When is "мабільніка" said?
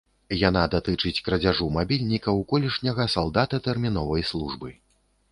1.75-2.25